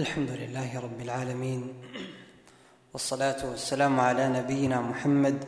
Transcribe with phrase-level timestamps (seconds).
[0.00, 1.74] الحمد لله رب العالمين
[2.92, 5.44] والصلاة والسلام على نبينا محمد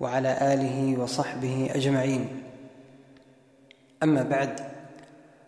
[0.00, 2.42] وعلى آله وصحبه أجمعين.
[4.02, 4.60] أما بعد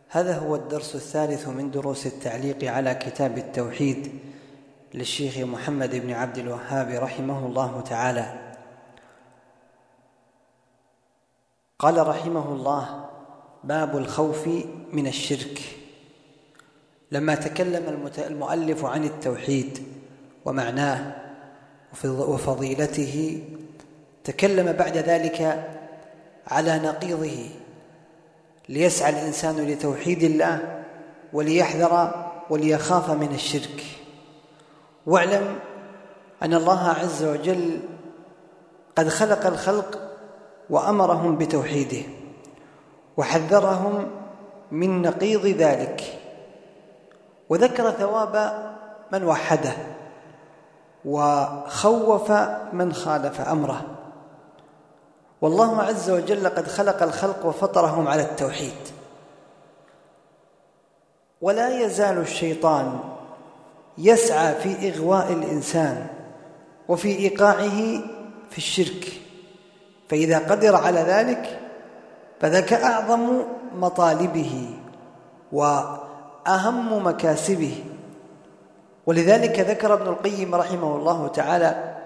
[0.09, 4.21] هذا هو الدرس الثالث من دروس التعليق على كتاب التوحيد
[4.95, 8.55] للشيخ محمد بن عبد الوهاب رحمه الله تعالى.
[11.79, 13.09] قال رحمه الله
[13.65, 14.49] باب الخوف
[14.93, 15.80] من الشرك.
[17.13, 19.79] لما تكلم المؤلف عن التوحيد
[20.45, 21.17] ومعناه
[22.05, 23.43] وفضيلته
[24.25, 25.69] تكلم بعد ذلك
[26.47, 27.49] على نقيضه.
[28.69, 30.83] ليسعى الإنسان لتوحيد الله
[31.33, 33.85] وليحذر وليخاف من الشرك.
[35.07, 35.59] واعلم
[36.43, 37.81] أن الله عز وجل
[38.97, 40.11] قد خلق الخلق
[40.71, 42.03] وأمرهم بتوحيده
[43.17, 44.11] وحذرهم
[44.71, 46.10] من نقيض ذلك.
[47.51, 48.63] وذكر ثواب
[49.13, 49.73] من وحده
[51.05, 52.33] وخوف
[52.73, 53.83] من خالف أمره.
[55.41, 58.79] والله عز وجل قد خلق الخلق وفطرهم على التوحيد.
[61.41, 62.99] ولا يزال الشيطان
[63.99, 66.07] يسعى في إغواء الإنسان
[66.89, 68.01] وفي إيقاعه
[68.51, 69.21] في الشرك.
[70.09, 71.61] فإذا قدر على ذلك
[72.41, 73.43] فذاك أعظم
[73.75, 74.77] مطالبه
[76.51, 77.85] واهم مكاسبه.
[79.07, 81.97] ولذلك ذكر ابن القيم رحمه الله تعالى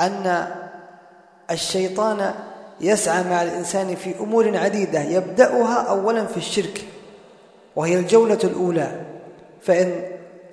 [0.00, 0.48] أن
[1.50, 2.34] الشيطان
[2.80, 6.84] يسعى مع الإنسان في أمور عديدة يبدأها اولا في الشرك
[7.76, 9.00] وهي الجولة الأولى.
[9.62, 10.02] فإن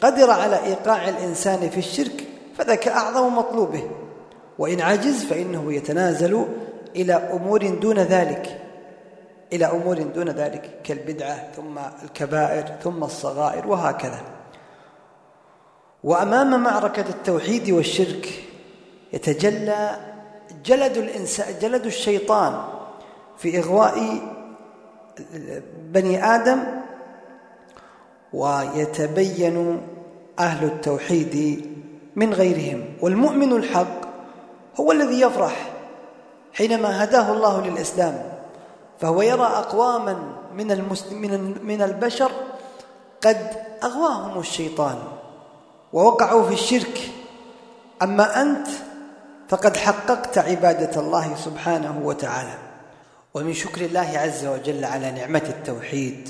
[0.02, 2.28] قدر على إيقاع الإنسان في الشرك
[2.58, 3.84] فذاك أعظم مطلوبه.
[4.60, 6.46] وإن عجز فإنه يتنازل
[6.96, 8.62] إلى أمور دون ذلك.
[9.54, 14.22] إلى أمور دون ذلك كالبدعة ثم الكبائر ثم الصغائر وهكذا.
[16.04, 18.44] وأمام معركة التوحيد والشرك
[19.14, 19.98] يتجلى
[20.66, 22.64] جلد الانسان جلد الشيطان
[23.38, 24.22] في إغواء
[25.80, 26.64] بني آدم
[28.34, 29.82] ويتبين
[30.40, 31.66] أهل التوحيد
[32.16, 32.86] من غيرهم.
[33.02, 34.06] والمؤمن الحق
[34.80, 35.72] هو الذي يفرح
[36.54, 38.35] حينما هداه الله للإسلام.
[39.00, 40.18] فهو يرى أقواما
[40.54, 42.32] من المسلمين من البشر
[43.22, 43.52] قد
[43.84, 45.04] أغواهم الشيطان
[45.94, 47.12] ووقعوا في الشرك.
[48.02, 48.68] أما أنت
[49.50, 52.58] فقد حققت عبادة الله سبحانه وتعالى.
[53.34, 56.30] ومن شكر الله عز وجل على نعمة التوحيد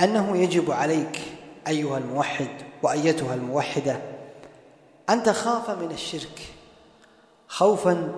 [0.00, 1.20] أنه يجب عليك
[1.68, 2.48] أيها الموحد
[2.82, 4.00] وأيتها الموحدة
[5.10, 6.40] أن تخاف من الشرك.
[7.48, 8.12] خوفا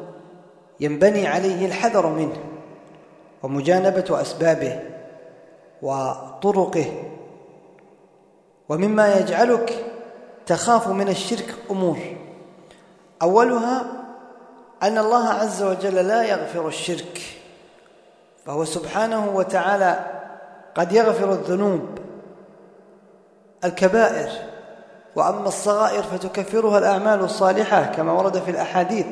[0.81, 2.52] ينبني عليه الحذر منه.
[3.43, 4.81] ومجانبة أسبابه
[5.83, 6.87] وطرقه
[8.69, 9.85] ومما يجعلك
[10.47, 11.99] تخاف من الشرك أمور.
[13.23, 13.85] أولها
[14.83, 17.21] أن الله عز وجل لا يغفر الشرك
[18.47, 20.07] فهو سبحانه وتعالى
[20.75, 21.89] قد يغفر الذنوب
[23.65, 24.29] الكبائر.
[25.17, 29.07] وأما الصغائر فتكفرها الأعمال الصالحة كما ورد في الأحاديث.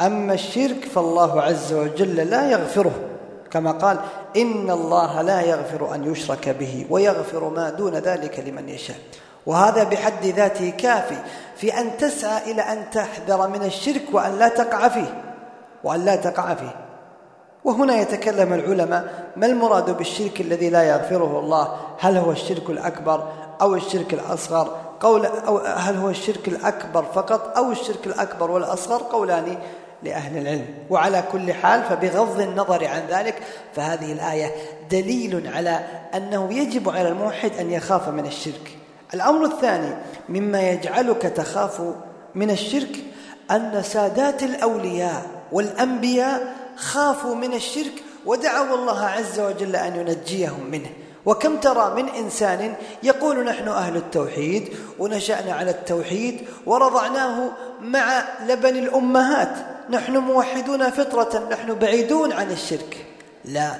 [0.00, 2.92] أما الشرك فالله عز وجل لا يغفره.
[3.52, 3.96] كما قال
[4.36, 8.96] إن الله لا يغفر أن يشرك به ويغفر ما دون ذلك لمن يشاء.
[9.46, 11.16] وهذا بحد ذاته كافي
[11.56, 15.22] في أن تسعى إلى أن تحذر من الشرك وأن لا تقع فيه
[15.84, 16.74] وأن لا تقع فيه.
[17.64, 23.28] وهنا يتكلم العلماء ما المراد بالشرك الذي لا يغفره الله؟ هل هو الشرك الأكبر
[23.60, 29.58] أو الشرك الأصغر؟ قول أو هل هو الشرك الأكبر فقط أو الشرك الأكبر والأصغر؟ قولان.
[30.04, 30.66] لأهل العلم.
[30.90, 33.42] وعلى كل حال فبغض النظر عن ذلك
[33.74, 34.50] فهذه الآية
[34.90, 35.80] دليل على
[36.14, 38.78] أنه يجب على الموحد أن يخاف من الشرك.
[39.14, 39.94] الأمر الثاني
[40.28, 41.82] مما يجعلك تخاف
[42.34, 42.96] من الشرك
[43.50, 47.92] أن سادات الأولياء والأنبياء خافوا من الشرك
[48.26, 50.90] ودعوا الله عز وجل أن ينجيهم منه.
[51.26, 54.68] وكم ترى من إنسان يقول نحن أهل التوحيد
[54.98, 57.50] ونشأنا على التوحيد ورضعناه
[57.80, 59.71] مع لبن الأمهات.
[59.90, 63.06] نحن موحدون فطرة نحن بعيدون عن الشرك.
[63.44, 63.72] لا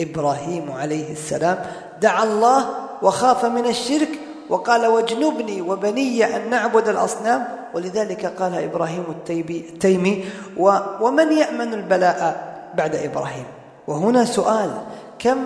[0.00, 1.58] إبراهيم عليه السلام
[2.00, 2.70] دعا الله
[3.02, 4.08] وخاف من الشرك
[4.48, 7.48] وقال واجنبني وبني أن نعبد الأصنام.
[7.74, 10.24] ولذلك قال إبراهيم التيمي
[11.00, 13.44] ومن يأمن البلاء بعد إبراهيم؟
[13.86, 14.70] وهنا سؤال
[15.18, 15.38] كم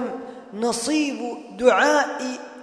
[0.54, 1.18] نصيب
[1.58, 2.06] دعاء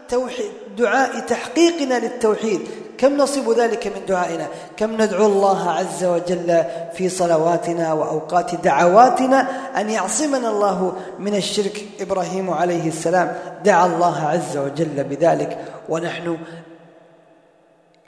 [0.10, 2.62] توحيد دعاء تحقيقنا للتوحيد؟
[3.02, 6.64] كم نصب ذلك من دعائنا؟ كم ندعو الله عز وجل
[6.94, 9.48] في صلواتنا وأوقات دعواتنا
[9.82, 15.58] أن يعصمنا الله من الشرك؟ إبراهيم عليه السلام دعا الله عز وجل بذلك
[15.90, 16.38] ونحن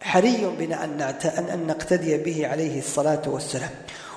[0.02, 3.70] حري بنا أن نقتدي به عليه الصلاة والسلام.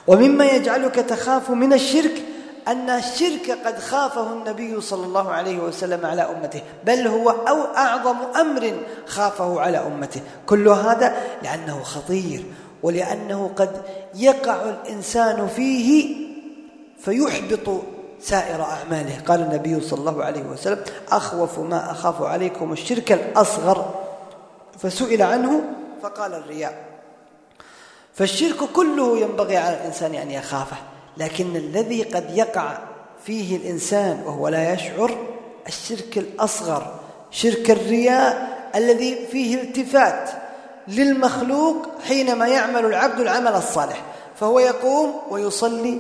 [0.06, 2.22] ومما يجعلك تخاف من الشرك
[2.68, 8.16] أن الشرك قد خافه النبي صلى الله عليه وسلم على أمته بل هو أو أعظم
[8.40, 8.72] أمر
[9.06, 10.20] خافه على أمته.
[10.46, 12.44] كل هذا لأنه خطير
[12.82, 13.82] ولأنه قد
[14.14, 16.16] يقع الإنسان فيه
[16.98, 17.82] فيحبط
[18.20, 19.20] سائر أعماله.
[19.26, 23.94] قال النبي صلى الله عليه وسلم أخوف ما أخاف عليكم الشرك الأصغر.
[24.78, 25.62] فسئل عنه
[26.02, 26.86] فقال الرياء.
[28.14, 30.76] فالشرك كله ينبغي على الإنسان أن يخافه.
[31.16, 32.78] لكن الذي قد يقع
[33.24, 35.16] فيه الإنسان وهو لا يشعر
[35.66, 36.94] الشرك الأصغر
[37.30, 40.30] شرك الرياء الذي فيه التفات
[40.88, 44.02] للمخلوق حينما يعمل العبد العمل الصالح.
[44.40, 45.98] فهو يقوم ويصلي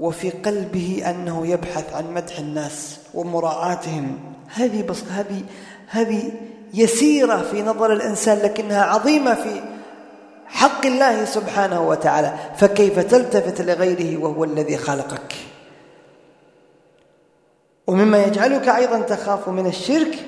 [0.00, 4.18] وفي قلبه أنه يبحث عن مدح الناس ومراعاتهم.
[4.54, 5.42] هذه بس هذه
[5.88, 6.32] هذه
[6.74, 9.77] يسيرة في نظر الإنسان لكنها عظيمة في
[10.48, 15.34] حق الله سبحانه وتعالى فكيف تلتفت لغيره وهو الذي خلقك؟
[17.86, 20.18] ومما يجعلك أيضا تخاف من الشرك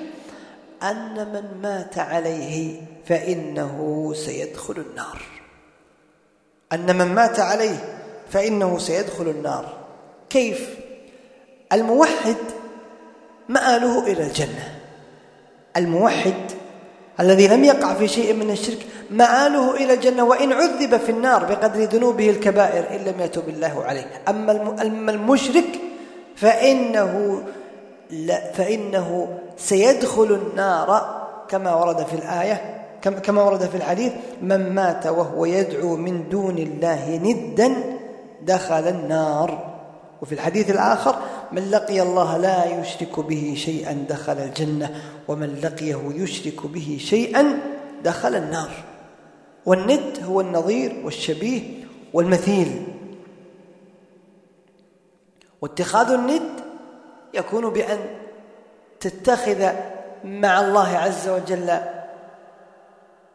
[0.83, 5.23] أن من مات عليه فإنه سيدخل النار.
[6.73, 7.99] أن من مات عليه
[8.31, 9.77] فإنه سيدخل النار.
[10.31, 10.69] كيف؟
[11.73, 12.37] الموحد
[13.49, 14.79] مآله إلى الجنة.
[15.77, 16.60] الموحد
[17.21, 18.79] الذي لم يقع في شيء من الشرك
[19.11, 24.07] مآله إلى الجنة وإن عذب في النار بقدر ذنوبه الكبائر إن لم يتب الله عليه.
[24.29, 25.81] أما المشرك
[26.37, 27.43] فإنه
[28.11, 34.13] لا فإنه سيدخل النار كما ورد في الآية كما ورد في الحديث
[34.43, 37.75] من مات وهو يدعو من دون الله ندا
[38.43, 39.71] دخل النار.
[40.23, 41.17] وفي الحديث الآخر
[41.53, 47.59] من لقي الله لا يشرك به شيئا دخل الجنة ومن لقيه يشرك به شيئا
[48.05, 48.71] دخل النار.
[49.67, 51.61] والند هو النظير والشبيه
[52.13, 52.87] والمثيل.
[55.63, 56.51] واتخاذ الند
[57.35, 57.99] يكون بأن
[59.01, 59.69] تتخذ
[60.25, 61.79] مع الله عز وجل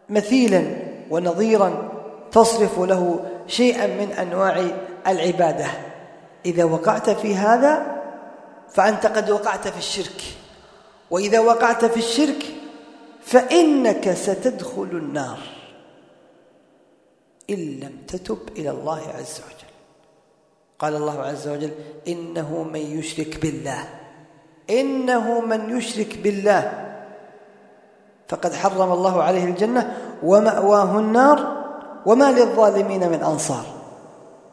[0.10, 0.64] مثيلا
[1.10, 1.92] ونظيرا
[2.32, 4.64] تصرف له شيئا من أنواع
[5.08, 5.66] العبادة.
[6.46, 7.95] إذا وقعت في هذا
[8.74, 10.24] فأنت قد وقعت في الشرك.
[11.12, 12.46] وإذا وقعت في الشرك
[13.22, 15.40] فإنك ستدخل النار.
[17.50, 19.70] إن لم تتب إلى الله عز وجل.
[20.80, 21.72] قال الله عز وجل
[22.08, 23.90] إنه من يشرك بالله.
[24.70, 26.92] إنه من يشرك بالله.
[28.28, 31.66] فقد حرم الله عليه الجنة ومأواه النار
[32.06, 33.75] وما للظالمين من أنصار.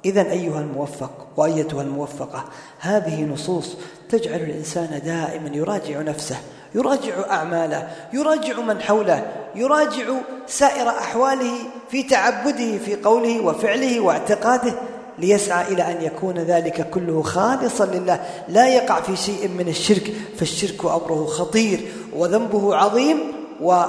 [0.05, 2.45] إذا أيها الموفق وأيتها الموفقة
[2.79, 3.77] هذه نصوص
[4.09, 6.37] تجعل الإنسان دائما يراجع نفسه
[6.75, 10.15] يراجع أعماله يراجع من حوله يراجع
[10.47, 11.53] سائر أحواله
[11.91, 14.75] في تعبده في قوله وفعله واعتقاده
[15.19, 20.85] ليسعى إلى أن يكون ذلك كله خالصا لله لا يقع في شيء من الشرك فالشرك
[20.85, 21.81] أمره خطير
[22.17, 23.19] وذنبه عظيم
[23.61, 23.83] و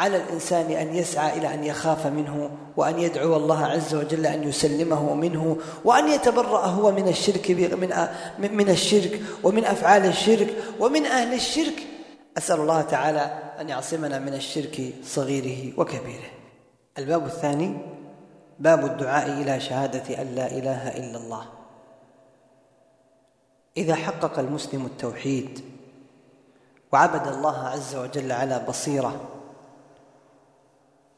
[0.00, 5.14] على الإنسان أن يسعى إلى أن يخاف منه وأن يدعو الله عز وجل أن يسلمه
[5.14, 7.50] منه وأن يتبرأ هو من الشرك
[8.40, 11.86] من من الشرك ومن أفعال الشرك ومن أهل الشرك.
[12.38, 16.30] أسأل الله تعالى أن يعصمنا من الشرك صغيره وكبيره.
[16.98, 17.78] الباب الثاني
[18.58, 21.44] باب الدعاء إلى شهادة أن لا إله إلا الله.
[23.76, 25.60] إذا حقق المسلم التوحيد
[26.92, 29.39] وعبد الله عز وجل على بصيرة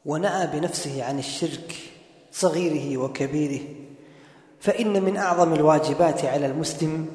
[0.05, 1.75] ونأى بنفسه عن الشرك
[2.31, 3.61] صغيره وكبيره.
[4.59, 7.07] فإن من أعظم الواجبات على المسلم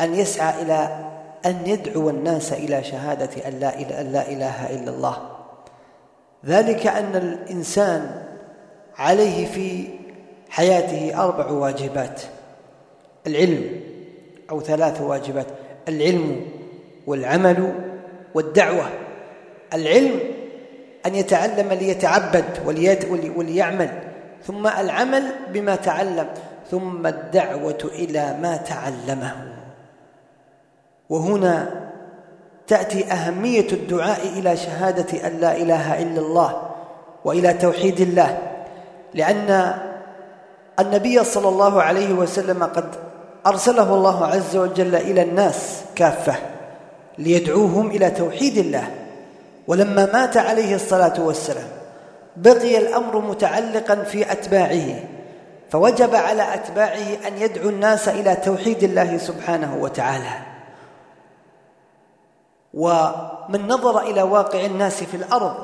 [0.00, 1.06] أن يسعى إلى
[1.46, 5.30] أن يدعو الناس إلى شهادة أن لا, أن لا إله إلا الله.
[6.46, 8.22] ذلك أن الإنسان
[8.96, 9.88] عليه في
[10.48, 12.22] حياته أربع واجبات.
[13.26, 13.80] العلم
[14.50, 15.46] أو ثلاث واجبات
[15.88, 16.46] العلم
[17.06, 17.74] والعمل
[18.34, 18.90] والدعوة.
[19.74, 20.35] العلم
[21.06, 22.44] أن يتعلم ليتعبد
[23.36, 23.90] وليعمل
[24.46, 25.22] ثم العمل
[25.52, 26.28] بما تعلم
[26.70, 29.32] ثم الدعوة إلى ما تعلمه.
[31.10, 31.86] وهنا
[32.66, 36.62] تأتي أهمية الدعاء إلى شهادة أن لا إله إلا الله
[37.24, 38.38] وإلى توحيد الله
[39.14, 39.74] لأن
[40.80, 42.94] النبي صلى الله عليه وسلم قد
[43.46, 46.34] أرسله الله عز وجل إلى الناس كافة
[47.18, 49.05] ليدعوهم إلى توحيد الله.
[49.68, 51.68] ولما مات عليه الصلاة والسلام
[52.36, 55.00] بقي الأمر متعلقا في أتباعه
[55.70, 60.56] فوجب على أتباعه أن يدعو الناس إلى توحيد الله سبحانه وتعالى.
[62.74, 65.54] ومن نظر إلى واقع الناس في الأرض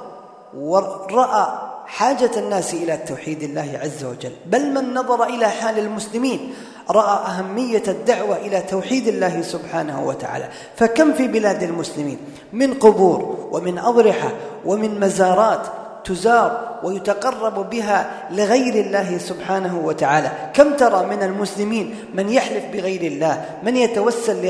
[0.57, 1.47] ورأى
[1.87, 6.55] حاجة الناس إلى توحيد الله عز وجل بل من نظر إلى حال المسلمين
[6.91, 10.49] رأى أهمية الدعوة إلى توحيد الله سبحانه وتعالى.
[10.77, 12.19] فكم في بلاد المسلمين؟
[12.53, 14.31] من قبور ومن أضرحة
[14.65, 15.67] ومن مزارات
[16.05, 20.31] تزار ويتقرب بها لغير الله سبحانه وتعالى.
[20.55, 24.47] كم ترى من المسلمين من يحلف بغير الله من يتوسل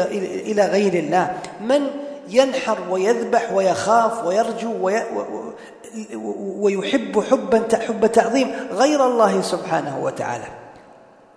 [0.51, 1.81] إلى غير الله من
[2.29, 5.03] ينحر ويذبح ويخاف ويرجو وي
[6.61, 10.62] ويحب حبا حب تعظيم غير الله سبحانه وتعالى.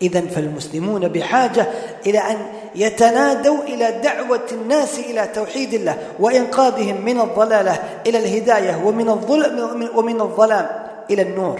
[0.06, 1.68] إذا فالمسلمون بحاجة
[2.06, 2.38] إلى أن
[2.76, 10.22] يتنادوا إلى دعوة الناس إلى توحيد الله وإنقاذهم من الضلالة إلى الهداية ومن الظلم ومن
[10.22, 10.68] الظلام
[11.10, 11.60] إلى النور.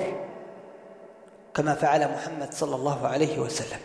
[1.56, 3.82] كما فعل محمد صلى الله عليه وسلم.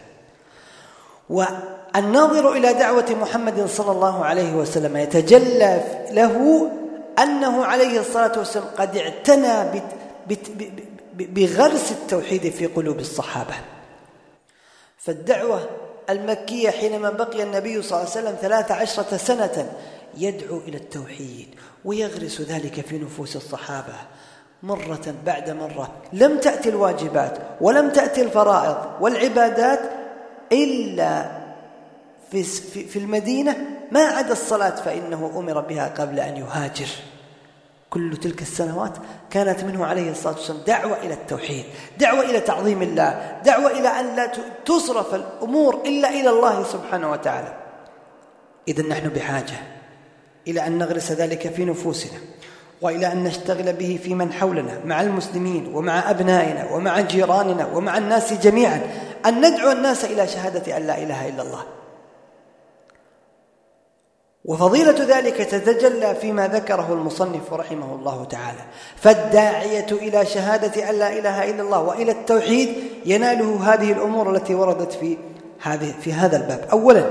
[1.31, 6.67] والناظر إلى دعوة محمد صلى الله عليه وسلم يتجلى له
[7.19, 9.81] أنه عليه الصلاة والسلام قد اعتنى
[11.15, 13.55] بغرس التوحيد في قلوب الصحابة.
[15.01, 15.69] فالدعوة
[16.11, 19.73] المكية حينما بقي النبي صلى الله عليه وسلم ثلاث عشرة سنة
[20.17, 21.49] يدعو إلى التوحيد
[21.85, 23.95] ويغرس ذلك في نفوس الصحابة
[24.63, 25.93] مرة بعد مرة.
[26.13, 29.81] لم تأتي الواجبات ولم تأتي الفرائض والعبادات
[30.53, 31.41] إلا
[32.31, 33.57] في المدينة.
[33.93, 36.89] ما عدا الصلاة فإنه أمر بها قبل أن يهاجر.
[37.91, 38.93] كل تلك السنوات
[39.31, 41.65] كانت منه عليه الصلاة والسلام دعوة إلى التوحيد
[41.99, 44.33] دعوة إلى تعظيم الله دعوة إلى أن لا
[44.65, 47.57] تصرف الأمور إلا إلى الله سبحانه وتعالى.
[48.69, 49.57] إذا نحن بحاجة
[50.49, 52.19] إلى أن نغرس ذلك في نفوسنا
[52.81, 58.33] وإلى أن نشتغل به في من حولنا مع المسلمين ومع أبنائنا ومع جيراننا ومع الناس
[58.33, 58.81] جميعا
[59.27, 61.65] أن ندعو الناس إلى شهادة أن لا إله إلا الله.
[64.51, 68.59] وفضيلة ذلك تتجلى فيما ذكره المصنف رحمه الله تعالى.
[68.97, 72.69] فالداعية إلى شهادة أن لا إله إلا الله وإلى التوحيد
[73.07, 75.19] يناله هذه الأمور التي وردت في
[75.61, 76.69] هذه في هذا الباب.
[76.73, 77.05] أولا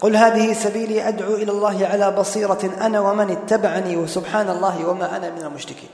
[0.00, 5.30] قل هذه سبيلي أدعو إلى الله على بصيرة أنا ومن اتبعني وسبحان الله وما أنا
[5.30, 5.88] من المشركين.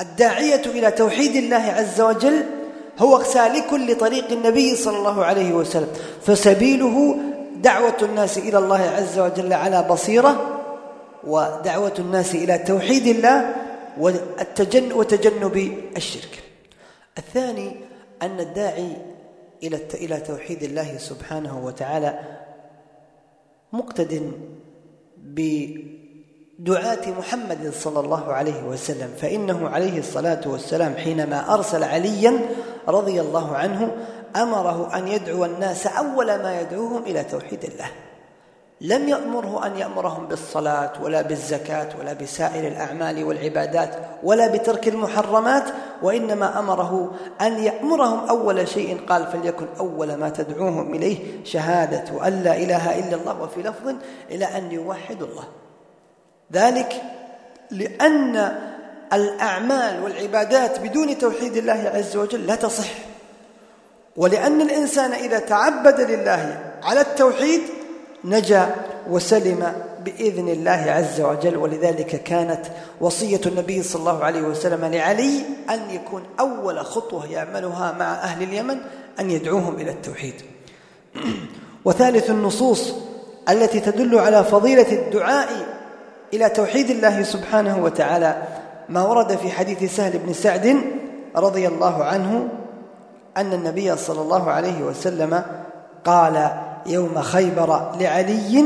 [0.00, 2.42] الداعية إلى توحيد الله عز وجل
[2.98, 5.88] هو سالك لطريق النبي صلى الله عليه وسلم
[6.26, 7.16] فسبيله
[7.64, 10.60] دعوة الناس إلى الله عز وجل على بصيرة
[11.24, 13.54] ودعوة الناس إلى توحيد الله
[13.98, 16.42] والتجن وتجنب الشرك.
[17.18, 17.76] الثاني
[18.22, 18.96] أن الداعي
[19.62, 22.18] إلى إلى توحيد الله سبحانه وتعالى
[23.72, 24.32] مقتد
[25.18, 32.38] بدعاة محمد صلى الله عليه وسلم فإنه عليه الصلاة والسلام حينما أرسل عليا
[32.88, 33.96] رضي الله عنه
[34.36, 37.90] أمره أن يدعو الناس أول ما يدعوهم إلى توحيد الله.
[38.80, 45.64] لم يأمره أن يأمرهم بالصلاة ولا بالزكاة ولا بسائر الأعمال والعبادات ولا بترك المحرمات
[46.02, 47.10] وإنما أمره
[47.40, 53.16] أن يأمرهم أول شيء قال فليكن أول ما تدعوهم إليه شهادة أن لا إله إلا
[53.16, 53.94] الله وفي لفظ
[54.30, 55.44] إلى أن يوحدوا الله.
[56.52, 57.02] ذلك
[57.70, 58.58] لأن
[59.12, 63.13] الأعمال والعبادات بدون توحيد الله عز وجل لا تصح.
[64.16, 67.60] ولأن الإنسان إذا تعبد لله على التوحيد
[68.24, 68.74] نجا
[69.10, 69.72] وسلم
[70.04, 72.60] بإذن الله عز وجل ولذلك كانت
[73.00, 75.40] وصية النبي صلى الله عليه وسلم لعلي
[75.70, 78.76] أن يكون أول خطوة يعملها مع أهل اليمن
[79.20, 80.34] أن يدعوهم إلى التوحيد.
[81.84, 82.94] وثالث النصوص
[83.48, 85.48] التي تدل على فضيلة الدعاء
[86.34, 88.42] إلى توحيد الله سبحانه وتعالى
[88.88, 90.80] ما ورد في حديث سهل بن سعد
[91.36, 92.48] رضي الله عنه
[93.36, 95.42] أن النبي صلى الله عليه وسلم
[96.04, 96.50] قال
[96.86, 98.64] يوم خيبر لعلي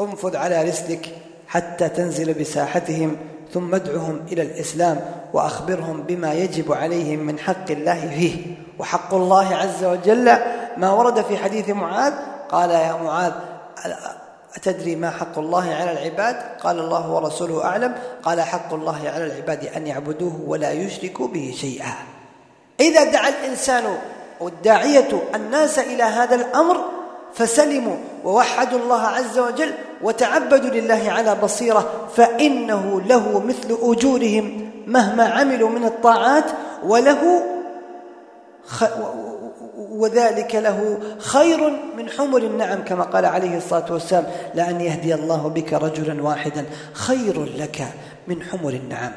[0.00, 1.16] انفذ على رسلك
[1.46, 3.16] حتى تنزل بساحتهم
[3.52, 5.00] ثم ادعهم إلى الإسلام
[5.32, 8.56] وأخبرهم بما يجب عليهم من حق الله فيه.
[8.78, 10.30] وحق الله عز وجل
[10.76, 12.12] ما ورد في حديث معاذ
[12.48, 13.32] قال يا معاذ
[14.56, 17.94] أتدري ما حق الله على العباد؟ قال الله ورسوله أعلم.
[18.22, 21.94] قال حق الله على العباد أن يعبدوه ولا يشركوا به شيئا.
[22.80, 23.84] إذا دعا الإنسان
[24.40, 26.76] والداعية الناس إلى هذا الأمر
[27.34, 29.72] فسلموا ووحدوا الله عز وجل
[30.02, 36.44] وتعبدوا لله على بصيرة فإنه له مثل أجورهم مهما عملوا من الطاعات
[36.84, 37.42] وله
[38.66, 38.84] خ
[39.90, 45.72] وذلك له خير من حمر النعم كما قال عليه الصلاة والسلام لأن يهدي الله بك
[45.72, 47.86] رجلا واحدا خير لك
[48.26, 49.12] من حمر النعم.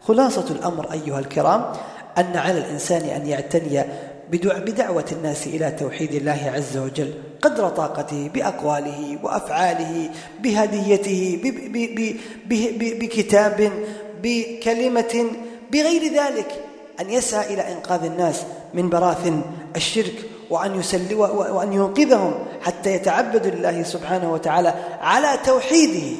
[0.00, 1.72] خلاصة الأمر أيها الكرام
[2.18, 3.84] أن على الإنسان أن يعتني
[4.30, 11.40] بدعوة الناس إلى توحيد الله عز وجل قدر طاقته بأقواله وأفعاله بهديته
[13.00, 13.70] بكتاب
[14.22, 15.26] بكلمة
[15.72, 16.64] بغير ذلك.
[17.00, 18.42] أن يسعى إلى إنقاذ الناس
[18.74, 19.42] من براثن
[19.76, 20.14] الشرك
[20.50, 26.16] وأن, يسل وأن ينقذهم حتى يتعبدوا لله سبحانه وتعالى على توحيده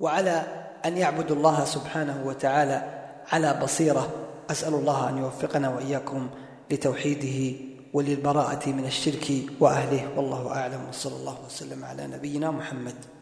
[0.00, 0.42] وعلى
[0.84, 2.82] أن يعبدوا الله سبحانه وتعالى
[3.32, 4.25] على بصيرة.
[4.50, 6.28] أسأل الله أن يوفقنا وإياكم
[6.70, 7.56] لتوحيده
[7.92, 10.08] وللبراءة من الشرك وأهله.
[10.16, 10.88] والله أعلم.
[10.88, 13.15] وصلى الله وسلم على نبينا محمد.